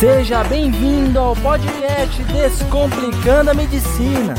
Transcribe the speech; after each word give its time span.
Seja 0.00 0.42
bem-vindo 0.42 1.18
ao 1.18 1.36
podcast 1.36 2.24
Descomplicando 2.24 3.50
a 3.50 3.54
Medicina. 3.54 4.34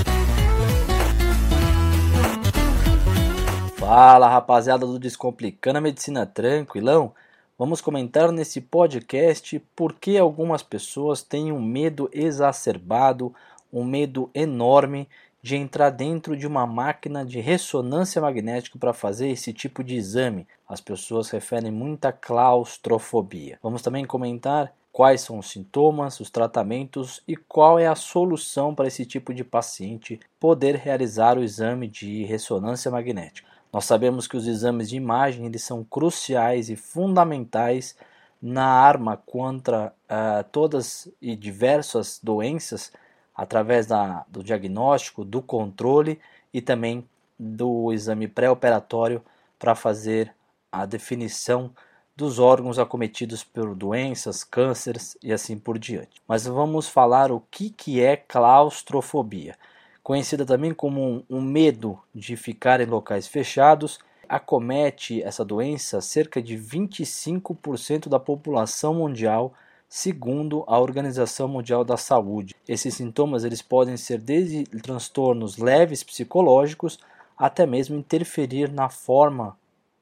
Fala 3.76 4.28
rapaziada 4.28 4.88
do 4.88 4.98
Descomplicando 4.98 5.78
a 5.78 5.82
Medicina 5.82 6.26
Tranquilão. 6.26 7.14
Vamos 7.60 7.80
comentar 7.80 8.32
nesse 8.32 8.60
podcast 8.60 9.60
por 9.76 9.94
que 9.94 10.18
algumas 10.18 10.64
pessoas 10.64 11.22
têm 11.22 11.52
um 11.52 11.62
medo 11.62 12.10
exacerbado, 12.12 13.32
um 13.72 13.84
medo 13.84 14.32
enorme 14.34 15.08
de 15.44 15.56
entrar 15.56 15.92
dentro 15.92 16.36
de 16.36 16.48
uma 16.48 16.66
máquina 16.66 17.24
de 17.24 17.40
ressonância 17.40 18.20
magnética 18.20 18.80
para 18.80 18.94
fazer 18.94 19.30
esse 19.30 19.54
tipo 19.54 19.84
de 19.84 19.96
exame. 19.96 20.48
As 20.68 20.82
pessoas 20.82 21.30
referem 21.30 21.70
muita 21.70 22.12
claustrofobia. 22.12 23.60
Vamos 23.62 23.84
também 23.84 24.06
comentar 24.06 24.74
quais 24.92 25.22
são 25.22 25.40
os 25.40 25.50
sintomas, 25.50 26.20
os 26.20 26.30
tratamentos 26.30 27.22
e 27.28 27.36
qual 27.36 27.80
é 27.80 27.88
a 27.88 27.96
solução 27.96 28.76
para 28.76 28.88
esse 28.88 29.06
tipo 29.06 29.34
de 29.34 29.44
paciente 29.44 30.20
poder 30.40 30.76
realizar 30.76 31.38
o 31.38 31.44
exame 31.44 31.88
de 31.88 32.24
ressonância 32.26 32.92
magnética. 32.92 33.48
Nós 33.72 33.86
sabemos 33.86 34.28
que 34.28 34.36
os 34.36 34.48
exames 34.48 34.90
de 34.90 34.98
imagem 34.98 35.46
eles 35.46 35.64
são 35.64 35.84
cruciais 35.84 36.70
e 36.70 36.76
fundamentais 36.76 37.96
na 38.42 38.66
arma 38.66 39.16
contra 39.16 39.94
uh, 40.10 40.44
todas 40.52 41.08
e 41.22 41.36
diversas 41.36 42.20
doenças 42.22 42.92
através 43.34 43.88
da, 43.88 44.26
do 44.28 44.44
diagnóstico, 44.44 45.24
do 45.24 45.42
controle 45.42 46.20
e 46.54 46.62
também 46.62 47.08
do 47.40 47.94
exame 47.94 48.28
pré-operatório 48.28 49.24
para 49.58 49.74
fazer 49.74 50.34
a 50.72 50.86
definição 50.86 51.72
dos 52.16 52.40
órgãos 52.40 52.78
acometidos 52.78 53.44
por 53.44 53.74
doenças, 53.74 54.44
cânceres 54.44 55.18
e 55.24 55.32
assim 55.32 55.58
por 55.58 55.80
diante. 55.80 56.22
Mas 56.28 56.46
vamos 56.46 56.88
falar 56.88 57.32
o 57.32 57.42
que, 57.52 57.70
que 57.70 58.02
é 58.02 58.16
claustrofobia. 58.16 59.56
Conhecida 60.04 60.46
também 60.46 60.74
como 60.74 61.24
um, 61.30 61.42
medo 61.42 62.00
de 62.14 62.36
ficar 62.36 62.82
em 62.82 62.86
locais 62.86 63.28
fechados, 63.28 64.00
acomete 64.28 65.22
essa 65.22 65.46
doença 65.46 66.02
cerca 66.02 66.42
de 66.42 66.58
25% 66.58 68.10
da 68.10 68.20
população 68.20 68.96
mundial, 68.96 69.54
segundo 69.88 70.64
a 70.68 70.80
Organização 70.80 71.48
Mundial 71.48 71.84
da 71.84 71.98
Saúde. 71.98 72.56
Esses 72.68 72.96
sintomas 72.96 73.44
eles 73.44 73.62
podem 73.62 73.98
ser 73.98 74.20
desde 74.20 74.64
transtornos 74.64 75.58
leves 75.58 76.04
psicológicos 76.04 76.98
até 77.38 77.66
mesmo 77.66 77.98
interferir 77.98 78.72
na 78.72 78.90
forma 78.90 79.58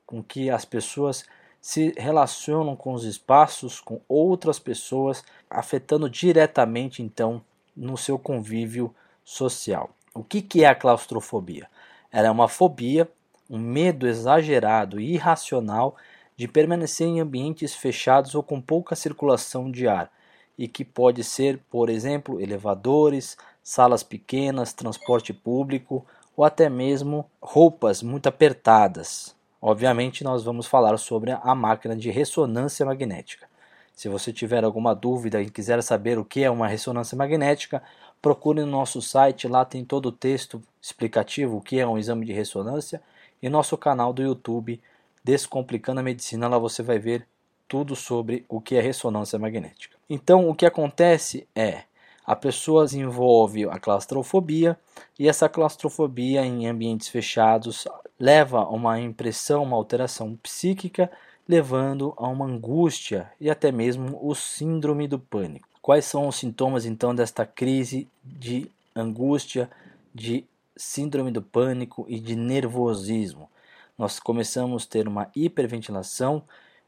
com 0.05 0.23
que 0.23 0.49
as 0.49 0.63
pessoas 0.63 1.25
se 1.61 1.93
relacionam 1.97 2.75
com 2.75 2.93
os 2.93 3.03
espaços, 3.03 3.79
com 3.79 3.99
outras 4.07 4.59
pessoas, 4.59 5.23
afetando 5.49 6.09
diretamente 6.09 7.01
então 7.01 7.41
no 7.75 7.97
seu 7.97 8.17
convívio 8.17 8.93
social. 9.23 9.89
O 10.13 10.23
que, 10.23 10.41
que 10.41 10.63
é 10.63 10.67
a 10.67 10.75
claustrofobia? 10.75 11.67
Ela 12.11 12.27
é 12.27 12.31
uma 12.31 12.47
fobia, 12.47 13.09
um 13.49 13.59
medo 13.59 14.07
exagerado 14.07 14.99
e 14.99 15.13
irracional 15.13 15.95
de 16.35 16.47
permanecer 16.47 17.07
em 17.07 17.19
ambientes 17.19 17.75
fechados 17.75 18.33
ou 18.33 18.41
com 18.41 18.61
pouca 18.61 18.95
circulação 18.95 19.69
de 19.69 19.87
ar, 19.87 20.11
e 20.57 20.67
que 20.67 20.83
pode 20.83 21.23
ser, 21.23 21.59
por 21.69 21.89
exemplo, 21.89 22.41
elevadores, 22.41 23.37
salas 23.63 24.03
pequenas, 24.03 24.73
transporte 24.73 25.33
público 25.33 26.05
ou 26.35 26.43
até 26.43 26.69
mesmo 26.69 27.29
roupas 27.41 28.01
muito 28.01 28.27
apertadas. 28.27 29.35
Obviamente, 29.61 30.23
nós 30.23 30.43
vamos 30.43 30.67
falar 30.67 30.97
sobre 30.97 31.31
a 31.31 31.55
máquina 31.55 31.95
de 31.95 32.09
ressonância 32.09 32.85
magnética. 32.85 33.47
Se 33.93 34.07
você 34.07 34.31
tiver 34.31 34.63
alguma 34.63 34.95
dúvida 34.95 35.41
e 35.41 35.49
quiser 35.49 35.83
saber 35.83 36.17
o 36.17 36.23
que 36.23 36.43
é 36.43 36.49
uma 36.49 36.67
ressonância 36.67 37.17
magnética, 37.17 37.83
procure 38.21 38.61
no 38.61 38.67
nosso 38.67 39.01
site, 39.01 39.47
lá 39.47 39.65
tem 39.65 39.83
todo 39.83 40.07
o 40.07 40.11
texto 40.11 40.61
explicativo 40.81 41.57
o 41.57 41.61
que 41.61 41.79
é 41.79 41.85
um 41.85 41.97
exame 41.97 42.25
de 42.25 42.31
ressonância 42.31 43.01
e 43.41 43.49
nosso 43.49 43.77
canal 43.77 44.13
do 44.13 44.21
YouTube 44.21 44.79
Descomplicando 45.23 45.99
a 45.99 46.03
Medicina, 46.03 46.47
lá 46.47 46.57
você 46.57 46.81
vai 46.81 46.97
ver 46.97 47.27
tudo 47.67 47.95
sobre 47.95 48.45
o 48.47 48.59
que 48.59 48.75
é 48.75 48.81
ressonância 48.81 49.37
magnética. 49.37 49.95
Então, 50.09 50.49
o 50.49 50.55
que 50.55 50.65
acontece 50.65 51.47
é 51.55 51.83
a 52.29 52.35
pessoa 52.35 52.85
desenvolve 52.85 53.67
a 53.67 53.79
claustrofobia 53.79 54.77
e 55.17 55.27
essa 55.27 55.49
claustrofobia 55.49 56.45
em 56.45 56.67
ambientes 56.67 57.07
fechados 57.07 57.87
leva 58.19 58.59
a 58.59 58.69
uma 58.69 58.99
impressão, 58.99 59.63
uma 59.63 59.75
alteração 59.75 60.35
psíquica, 60.35 61.09
levando 61.47 62.13
a 62.17 62.27
uma 62.27 62.45
angústia 62.45 63.31
e 63.41 63.49
até 63.49 63.71
mesmo 63.71 64.19
o 64.21 64.35
síndrome 64.35 65.07
do 65.07 65.17
pânico. 65.17 65.67
Quais 65.81 66.05
são 66.05 66.27
os 66.27 66.35
sintomas 66.35 66.85
então 66.85 67.15
desta 67.15 67.47
crise 67.47 68.07
de 68.23 68.69
angústia, 68.95 69.67
de 70.13 70.45
síndrome 70.77 71.31
do 71.31 71.41
pânico 71.41 72.05
e 72.07 72.19
de 72.19 72.35
nervosismo? 72.35 73.49
Nós 73.97 74.19
começamos 74.19 74.85
a 74.85 74.87
ter 74.87 75.07
uma 75.07 75.31
hiperventilação, 75.35 76.43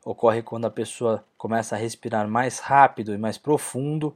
ocorre 0.06 0.44
quando 0.44 0.66
a 0.66 0.72
pessoa 0.72 1.25
começa 1.35 1.75
a 1.75 1.79
respirar 1.79 2.28
mais 2.28 2.59
rápido 2.59 3.12
e 3.12 3.18
mais 3.18 3.40
profundo 3.40 4.16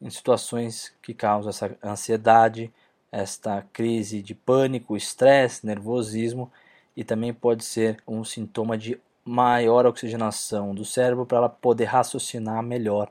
em 0.00 0.10
situações 0.10 0.92
que 1.02 1.12
causam 1.12 1.50
essa 1.50 1.76
ansiedade, 1.84 2.72
esta 3.12 3.66
crise 3.72 4.22
de 4.22 4.34
pânico, 4.34 4.96
estresse, 4.96 5.66
nervosismo 5.66 6.50
e 6.96 7.04
também 7.04 7.32
pode 7.32 7.64
ser 7.64 8.02
um 8.06 8.24
sintoma 8.24 8.78
de 8.78 8.98
maior 9.24 9.86
oxigenação 9.86 10.74
do 10.74 10.84
cérebro 10.84 11.26
para 11.26 11.38
ela 11.38 11.48
poder 11.48 11.84
raciocinar 11.84 12.62
melhor 12.62 13.10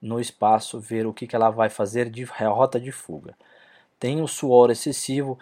no 0.00 0.20
espaço, 0.20 0.78
ver 0.78 1.06
o 1.06 1.12
que, 1.12 1.28
ela 1.34 1.50
vai 1.50 1.68
fazer 1.68 2.08
de 2.08 2.24
rota 2.24 2.78
de 2.78 2.92
fuga. 2.92 3.34
Tem 3.98 4.22
o 4.22 4.28
suor 4.28 4.70
excessivo, 4.70 5.38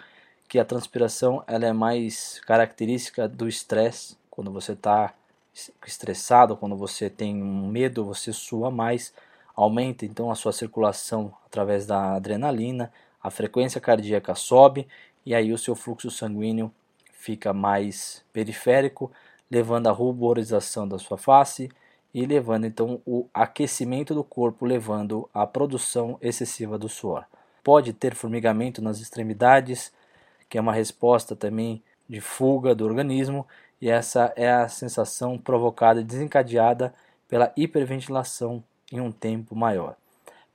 que 0.49 0.59
a 0.59 0.65
transpiração 0.65 1.43
ela 1.47 1.67
é 1.67 1.73
mais 1.73 2.41
característica 2.47 3.29
do 3.29 3.49
estresse. 3.49 4.17
Quando 4.31 4.51
você 4.53 4.73
está 4.73 5.13
estressado, 5.87 6.57
quando 6.57 6.77
você 6.77 7.11
tem 7.11 7.35
medo, 7.35 8.05
você 8.05 8.33
sua 8.33 8.71
mais 8.71 9.13
aumenta 9.57 10.05
então 10.05 10.31
a 10.31 10.35
sua 10.35 10.53
circulação 10.53 11.33
através 11.47 11.87
da 11.87 12.15
adrenalina, 12.15 12.93
a 13.23 13.31
frequência 13.31 13.81
cardíaca 13.81 14.35
sobe 14.35 14.87
e 15.25 15.35
aí 15.35 15.53
o 15.53 15.59
seu 15.59 15.75
fluxo 15.75 16.11
sanguíneo 16.11 16.71
fica 17.13 17.53
mais 17.53 18.23
periférico, 18.33 19.11
levando 19.51 19.89
à 19.89 19.93
ruborização 19.93 20.87
da 20.87 20.99
sua 20.99 21.17
face 21.17 21.71
e 22.13 22.25
levando 22.25 22.67
então 22.67 23.01
o 23.05 23.27
aquecimento 23.35 24.15
do 24.15 24.23
corpo, 24.23 24.65
levando 24.65 25.29
à 25.35 25.47
produção 25.47 26.19
excessiva 26.21 26.79
do 26.79 26.89
suor. 26.89 27.25
Pode 27.65 27.93
ter 27.93 28.15
formigamento 28.15 28.81
nas 28.81 29.01
extremidades, 29.01 29.93
que 30.49 30.57
é 30.57 30.61
uma 30.61 30.73
resposta 30.73 31.35
também 31.35 31.83
de 32.09 32.21
fuga 32.21 32.75
do 32.75 32.85
organismo, 32.85 33.47
e 33.81 33.91
essa 33.91 34.33
é 34.37 34.51
a 34.51 34.69
sensação 34.69 35.37
provocada 35.37 36.01
e 36.01 36.05
desencadeada 36.05 36.95
pela 37.29 37.53
hiperventilação 37.57 38.63
em 38.91 39.01
um 39.01 39.11
tempo 39.11 39.55
maior. 39.55 39.97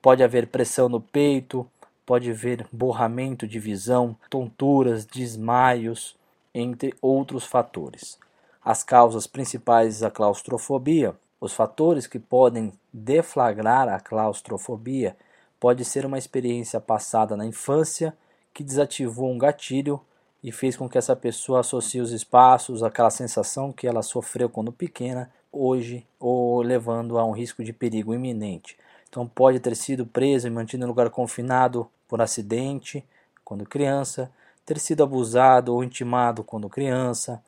Pode 0.02 0.24
haver 0.24 0.48
pressão 0.48 0.90
no 0.90 1.00
peito, 1.00 1.68
pode 2.06 2.30
haver 2.30 2.68
borramento 2.72 3.48
de 3.48 3.60
visão, 3.60 4.16
tonturas, 4.30 5.06
desmaios, 5.06 6.16
entre 6.54 6.94
outros 7.02 7.46
fatores. 7.46 8.18
As 8.64 8.84
causas 8.84 9.28
principais 9.28 10.00
da 10.00 10.12
claustrofobia, 10.12 11.16
os 11.40 11.54
fatores 11.54 12.06
que 12.06 12.20
podem 12.20 12.72
deflagrar 12.94 13.90
a 13.90 14.00
claustrofobia, 14.00 15.16
pode 15.60 15.86
ser 15.86 16.06
uma 16.06 16.18
experiência 16.18 16.80
passada 16.80 17.38
na 17.38 17.46
infância 17.46 18.16
que 18.54 18.64
desativou 18.64 19.32
um 19.32 19.38
gatilho 19.38 20.02
e 20.44 20.52
fez 20.52 20.76
com 20.76 20.90
que 20.90 20.98
essa 20.98 21.16
pessoa 21.16 21.60
associe 21.60 22.02
os 22.02 22.12
espaços, 22.12 22.84
aquela 22.84 23.10
sensação 23.10 23.72
que 23.72 23.88
ela 23.88 24.02
sofreu 24.02 24.50
quando 24.50 24.72
pequena, 24.72 25.32
hoje 25.52 26.06
ou 26.20 26.62
levando 26.62 27.18
a 27.18 27.26
um 27.26 27.32
risco 27.32 27.64
de 27.64 27.74
perigo 27.74 28.14
iminente. 28.14 28.78
Então 29.10 29.28
pode 29.28 29.60
ter 29.60 29.76
sido 29.76 30.06
preso 30.06 30.48
e 30.48 30.52
mantido 30.52 30.84
em 30.84 30.88
lugar 30.88 31.10
confinado 31.10 31.88
por 32.08 32.22
acidente 32.22 33.04
quando 33.44 33.66
criança, 33.66 34.32
ter 34.66 34.80
sido 34.80 35.04
abusado 35.04 35.74
ou 35.74 35.84
intimado 35.84 36.44
quando 36.44 36.70
criança. 36.70 37.44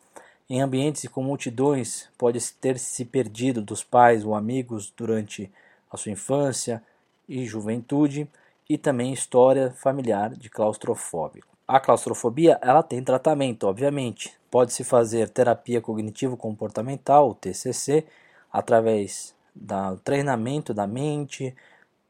Em 0.50 0.61
ambientes 0.61 1.07
com 1.07 1.23
multidões, 1.23 2.09
pode 2.17 2.39
ter 2.55 2.77
se 2.77 3.05
perdido 3.05 3.61
dos 3.61 3.83
pais 3.83 4.25
ou 4.25 4.35
amigos 4.35 4.91
durante 4.95 5.49
a 5.89 5.95
sua 5.95 6.11
infância 6.11 6.83
e 7.27 7.45
juventude 7.45 8.27
e 8.69 8.77
também 8.77 9.13
história 9.13 9.71
familiar 9.71 10.31
de 10.31 10.49
claustrofóbico. 10.49 11.52
A 11.73 11.79
claustrofobia 11.79 12.59
ela 12.61 12.83
tem 12.83 13.03
tratamento, 13.03 13.63
obviamente. 13.63 14.31
Pode-se 14.51 14.83
fazer 14.83 15.27
terapia 15.27 15.81
cognitivo-comportamental, 15.81 17.33
TCC, 17.33 18.05
através 18.51 19.33
do 19.55 19.97
treinamento 20.03 20.71
da 20.71 20.85
mente, 20.85 21.55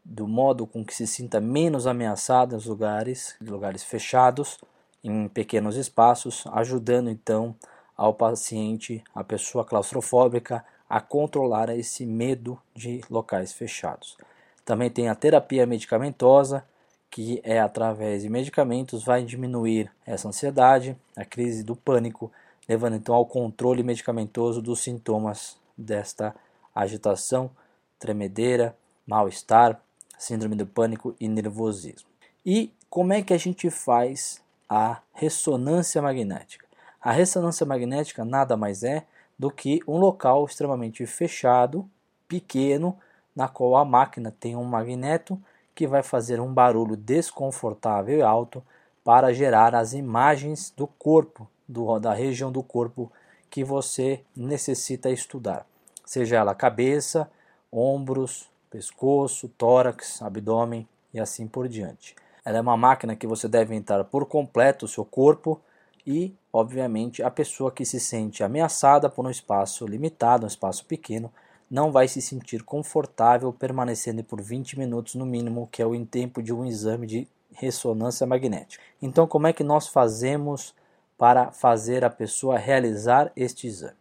do 0.04 0.28
modo 0.28 0.68
com 0.68 0.84
que 0.84 0.94
se 0.94 1.08
sinta 1.08 1.40
menos 1.40 1.88
ameaçado 1.88 2.56
nos 2.56 2.66
lugares, 2.66 3.38
lugares 3.40 3.86
fechados, 3.86 4.60
em 5.02 5.30
pequenos 5.30 5.78
espaços, 5.78 6.44
ajudando 6.52 7.10
então 7.10 7.56
ao 7.96 8.14
paciente, 8.14 9.02
a 9.16 9.24
pessoa 9.24 9.64
claustrofóbica, 9.64 10.66
a 10.90 11.00
controlar 11.00 11.70
esse 11.70 12.06
medo 12.06 12.60
de 12.76 13.00
locais 13.10 13.54
fechados. 13.54 14.18
Também 14.66 14.90
tem 14.90 15.08
a 15.08 15.16
terapia 15.16 15.66
medicamentosa, 15.66 16.66
que 17.14 17.40
é 17.44 17.60
através 17.60 18.24
de 18.24 18.30
medicamentos 18.30 19.04
vai 19.04 19.24
diminuir 19.24 19.92
essa 20.04 20.28
ansiedade, 20.28 20.98
a 21.16 21.24
crise 21.24 21.64
do 21.64 21.76
pânico, 21.76 22.32
levando 22.68 22.96
então 22.96 23.14
ao 23.14 23.24
controle 23.24 23.84
medicamentoso 23.84 24.64
dos 24.64 24.80
sintomas 24.80 25.56
desta 25.78 26.36
agitação, 26.74 27.52
tremedeira, 28.00 28.76
mal-estar, 29.06 29.80
síndrome 30.18 30.56
do 30.56 30.66
pânico 30.66 31.16
e 31.20 31.28
nervosismo. 31.28 32.10
E 32.44 32.74
como 32.90 33.14
é 33.14 33.22
que 33.22 33.32
a 33.36 33.38
gente 33.38 33.70
faz 33.70 34.42
a 34.68 35.00
ressonância 35.14 36.02
magnética? 36.02 36.66
A 37.00 37.12
ressonância 37.12 37.64
magnética 37.64 38.26
nada 38.26 38.58
mais 38.58 38.82
é 38.82 39.06
do 39.38 39.52
que 39.52 39.82
um 39.88 40.00
local 40.00 40.46
extremamente 40.46 41.06
fechado, 41.06 41.88
pequeno, 42.28 42.98
na 43.36 43.48
qual 43.48 43.76
a 43.76 43.86
máquina 43.86 44.34
tem 44.40 44.56
um 44.56 44.64
magneto 44.64 45.40
que 45.76 45.88
vai 45.88 46.04
fazer 46.04 46.40
um 46.40 46.54
barulho 46.54 46.96
desconfortável 46.96 48.20
e 48.20 48.22
alto 48.22 48.64
para 49.04 49.34
gerar 49.34 49.76
as 49.76 49.94
imagens 49.94 50.72
do 50.76 50.88
corpo, 50.88 51.48
do, 51.68 52.00
da 52.00 52.14
região 52.14 52.52
do 52.52 52.64
corpo 52.64 53.12
que 53.50 53.64
você 53.64 54.22
necessita 54.36 55.10
estudar, 55.10 55.66
seja 56.06 56.38
ela 56.38 56.56
cabeça, 56.56 57.30
ombros, 57.72 58.50
pescoço, 58.70 59.48
tórax, 59.50 60.22
abdômen 60.22 60.88
e 61.14 61.20
assim 61.20 61.48
por 61.48 61.68
diante. 61.68 62.16
Ela 62.44 62.58
é 62.58 62.62
uma 62.62 62.76
máquina 62.76 63.16
que 63.16 63.28
você 63.28 63.48
deve 63.48 63.76
entrar 63.76 64.04
por 64.04 64.26
completo 64.26 64.86
o 64.86 64.90
seu 64.90 65.06
corpo 65.06 65.62
e, 66.06 66.36
obviamente, 66.52 67.24
a 67.24 67.32
pessoa 67.32 67.72
que 67.72 67.86
se 67.86 68.00
sente 68.00 68.44
ameaçada 68.44 69.10
por 69.10 69.26
um 69.26 69.30
espaço 69.30 69.86
limitado, 69.86 70.46
um 70.46 70.48
espaço 70.48 70.86
pequeno, 70.86 71.32
não 71.74 71.92
vai 71.92 72.08
se 72.08 72.22
sentir 72.22 72.62
confortável 72.62 73.52
permanecendo 73.52 74.24
por 74.24 74.40
20 74.40 74.78
minutos 74.78 75.16
no 75.16 75.26
mínimo, 75.26 75.68
que 75.72 75.82
é 75.82 75.86
o 75.88 76.06
tempo 76.06 76.40
de 76.44 76.54
um 76.54 76.64
exame 76.64 77.08
de 77.08 77.28
ressonância 77.52 78.28
magnética. 78.28 78.84
Então, 79.02 79.26
como 79.26 79.48
é 79.48 79.54
que 79.54 79.64
nós 79.64 79.88
fazemos 79.88 80.76
para 81.18 81.52
fazer 81.52 82.06
a 82.06 82.12
pessoa 82.12 82.60
realizar 82.60 83.32
este 83.36 83.66
exame? 83.66 83.96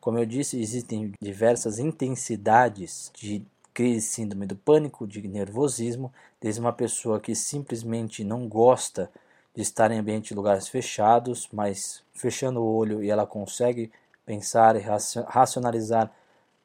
Como 0.00 0.18
eu 0.18 0.26
disse, 0.26 0.60
existem 0.60 1.12
diversas 1.22 1.78
intensidades 1.78 3.12
de 3.14 3.46
crise 3.72 4.08
síndrome 4.08 4.44
do 4.44 4.56
pânico, 4.56 5.06
de 5.06 5.22
nervosismo, 5.28 6.12
desde 6.40 6.60
uma 6.60 6.72
pessoa 6.72 7.20
que 7.20 7.36
simplesmente 7.36 8.24
não 8.24 8.48
gosta 8.48 9.08
de 9.54 9.62
estar 9.62 9.92
em 9.92 10.00
ambiente 10.00 10.34
lugares 10.34 10.66
fechados, 10.66 11.48
mas 11.52 12.02
fechando 12.12 12.60
o 12.60 12.74
olho 12.74 13.00
e 13.00 13.08
ela 13.08 13.24
consegue 13.24 13.92
pensar 14.26 14.74
e 14.74 14.82
racionalizar 15.28 16.10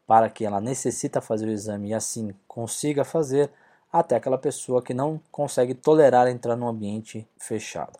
para 0.07 0.29
que 0.29 0.45
ela 0.45 0.61
necessita 0.61 1.19
fazer 1.19 1.47
o 1.47 1.51
exame 1.51 1.89
e 1.89 1.93
assim 1.93 2.33
consiga 2.47 3.03
fazer, 3.03 3.51
até 3.91 4.15
aquela 4.15 4.37
pessoa 4.37 4.81
que 4.81 4.93
não 4.93 5.19
consegue 5.31 5.73
tolerar 5.73 6.27
entrar 6.27 6.55
num 6.55 6.67
ambiente 6.67 7.27
fechado. 7.37 7.99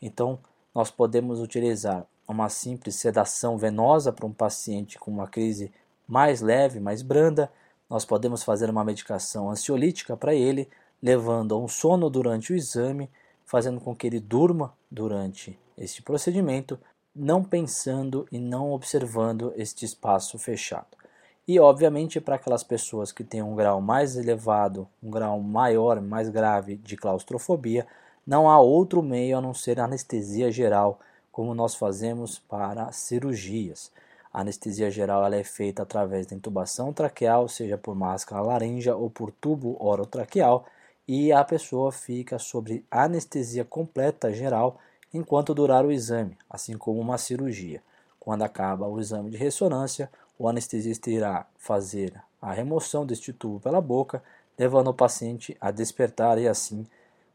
Então, 0.00 0.38
nós 0.74 0.90
podemos 0.90 1.40
utilizar 1.40 2.06
uma 2.26 2.48
simples 2.48 2.96
sedação 2.96 3.58
venosa 3.58 4.12
para 4.12 4.26
um 4.26 4.32
paciente 4.32 4.98
com 4.98 5.10
uma 5.10 5.26
crise 5.26 5.70
mais 6.08 6.40
leve, 6.40 6.80
mais 6.80 7.02
branda, 7.02 7.50
nós 7.88 8.04
podemos 8.06 8.42
fazer 8.42 8.70
uma 8.70 8.84
medicação 8.84 9.50
ansiolítica 9.50 10.16
para 10.16 10.34
ele, 10.34 10.68
levando 11.02 11.54
a 11.54 11.58
um 11.58 11.68
sono 11.68 12.08
durante 12.08 12.52
o 12.52 12.56
exame, 12.56 13.10
fazendo 13.44 13.80
com 13.80 13.94
que 13.94 14.06
ele 14.06 14.18
durma 14.18 14.72
durante 14.90 15.58
este 15.76 16.00
procedimento, 16.00 16.78
não 17.14 17.44
pensando 17.44 18.26
e 18.32 18.38
não 18.38 18.72
observando 18.72 19.52
este 19.56 19.84
espaço 19.84 20.38
fechado. 20.38 21.01
E, 21.46 21.58
obviamente, 21.58 22.20
para 22.20 22.36
aquelas 22.36 22.62
pessoas 22.62 23.10
que 23.10 23.24
têm 23.24 23.42
um 23.42 23.56
grau 23.56 23.80
mais 23.80 24.16
elevado, 24.16 24.88
um 25.02 25.10
grau 25.10 25.40
maior, 25.40 26.00
mais 26.00 26.28
grave 26.28 26.76
de 26.76 26.96
claustrofobia, 26.96 27.86
não 28.24 28.48
há 28.48 28.60
outro 28.60 29.02
meio 29.02 29.38
a 29.38 29.40
não 29.40 29.52
ser 29.52 29.80
anestesia 29.80 30.52
geral, 30.52 31.00
como 31.32 31.54
nós 31.54 31.74
fazemos 31.74 32.38
para 32.38 32.92
cirurgias. 32.92 33.90
A 34.32 34.42
anestesia 34.42 34.90
geral 34.90 35.24
ela 35.24 35.36
é 35.36 35.42
feita 35.42 35.82
através 35.82 36.26
da 36.26 36.36
intubação 36.36 36.92
traqueal, 36.92 37.48
seja 37.48 37.76
por 37.76 37.94
máscara 37.96 38.40
laringe 38.40 38.88
ou 38.90 39.10
por 39.10 39.32
tubo 39.32 39.76
orotraqueal, 39.84 40.64
e 41.08 41.32
a 41.32 41.42
pessoa 41.42 41.90
fica 41.90 42.38
sobre 42.38 42.86
anestesia 42.88 43.64
completa 43.64 44.32
geral 44.32 44.78
enquanto 45.12 45.52
durar 45.52 45.84
o 45.84 45.90
exame, 45.90 46.38
assim 46.48 46.78
como 46.78 47.00
uma 47.00 47.18
cirurgia. 47.18 47.82
Quando 48.20 48.42
acaba 48.42 48.86
o 48.86 49.00
exame 49.00 49.30
de 49.30 49.36
ressonância, 49.36 50.08
o 50.42 50.48
anestesista 50.48 51.08
irá 51.08 51.46
fazer 51.56 52.20
a 52.40 52.52
remoção 52.52 53.06
deste 53.06 53.32
tubo 53.32 53.60
pela 53.60 53.80
boca, 53.80 54.20
levando 54.58 54.88
o 54.88 54.94
paciente 54.94 55.56
a 55.60 55.70
despertar 55.70 56.36
e 56.36 56.48
assim 56.48 56.84